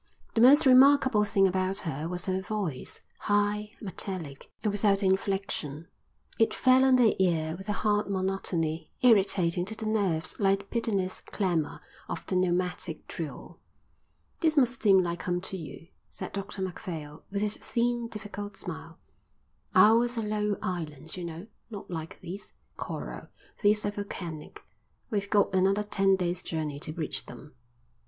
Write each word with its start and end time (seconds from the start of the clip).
The 0.33 0.41
most 0.41 0.65
remarkable 0.65 1.25
thing 1.25 1.47
about 1.47 1.77
her 1.85 2.09
was 2.09 2.25
her 2.25 2.41
voice, 2.41 3.01
high, 3.19 3.73
metallic, 3.79 4.51
and 4.63 4.71
without 4.71 5.03
inflection; 5.03 5.89
it 6.39 6.55
fell 6.55 6.83
on 6.83 6.95
the 6.95 7.15
ear 7.21 7.55
with 7.55 7.69
a 7.69 7.85
hard 7.85 8.09
monotony, 8.09 8.89
irritating 9.03 9.63
to 9.65 9.75
the 9.75 9.85
nerves 9.85 10.39
like 10.39 10.57
the 10.57 10.65
pitiless 10.65 11.19
clamour 11.21 11.81
of 12.09 12.25
the 12.25 12.35
pneumatic 12.35 13.07
drill. 13.07 13.59
"This 14.39 14.57
must 14.57 14.81
seem 14.81 15.03
like 15.03 15.21
home 15.21 15.39
to 15.41 15.55
you," 15.55 15.89
said 16.09 16.33
Dr 16.33 16.63
Macphail, 16.63 17.23
with 17.29 17.43
his 17.43 17.57
thin, 17.57 18.07
difficult 18.07 18.57
smile. 18.57 18.97
"Ours 19.75 20.17
are 20.17 20.23
low 20.23 20.57
islands, 20.63 21.15
you 21.15 21.23
know, 21.23 21.45
not 21.69 21.91
like 21.91 22.19
these. 22.21 22.53
Coral. 22.75 23.27
These 23.61 23.85
are 23.85 23.91
volcanic. 23.91 24.63
We've 25.11 25.29
got 25.29 25.53
another 25.53 25.83
ten 25.83 26.15
days' 26.15 26.41
journey 26.41 26.79
to 26.79 26.91
reach 26.93 27.27
them." 27.27 27.53